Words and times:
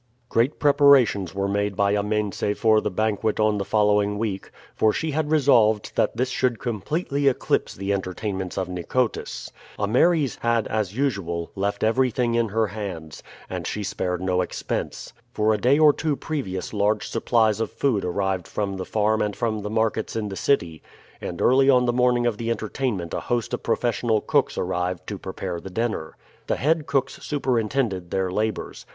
Great 0.29 0.57
preparations 0.59 1.35
were 1.35 1.47
made 1.47 1.75
by 1.75 1.91
Amense 1.93 2.43
for 2.57 2.81
the 2.81 2.89
banquet 2.89 3.39
on 3.39 3.59
the 3.59 3.63
following 3.63 4.17
week, 4.17 4.49
for 4.73 4.91
she 4.91 5.11
had 5.11 5.29
resolved 5.29 5.95
that 5.95 6.17
this 6.17 6.31
should 6.31 6.57
completely 6.57 7.27
eclipse 7.27 7.75
the 7.75 7.93
entertainments 7.93 8.57
of 8.57 8.67
Nicotis. 8.67 9.51
Ameres 9.77 10.37
had, 10.37 10.65
as 10.69 10.97
usual, 10.97 11.51
left 11.53 11.83
everything 11.83 12.33
in 12.33 12.49
her 12.49 12.65
hands, 12.65 13.21
and 13.47 13.67
she 13.67 13.83
spared 13.83 14.23
no 14.23 14.41
expense. 14.41 15.13
For 15.33 15.53
a 15.53 15.59
day 15.59 15.77
or 15.77 15.93
two 15.93 16.15
previous 16.15 16.73
large 16.73 17.07
supplies 17.07 17.59
of 17.59 17.69
food 17.71 18.03
arrived 18.03 18.47
from 18.47 18.77
the 18.77 18.85
farm 18.85 19.21
and 19.21 19.35
from 19.35 19.59
the 19.59 19.69
markets 19.69 20.15
in 20.15 20.29
the 20.29 20.35
city; 20.35 20.81
and 21.21 21.39
early 21.39 21.69
on 21.69 21.85
the 21.85 21.93
morning 21.93 22.25
of 22.25 22.37
the 22.39 22.49
entertainment 22.49 23.13
a 23.13 23.19
host 23.19 23.53
of 23.53 23.61
professional 23.61 24.19
cooks 24.19 24.57
arrived 24.57 25.05
to 25.05 25.19
prepare 25.19 25.59
the 25.59 25.69
dinner. 25.69 26.17
The 26.47 26.55
head 26.55 26.87
cooks 26.87 27.19
superintended 27.21 28.09
their 28.09 28.31
labors. 28.31 28.87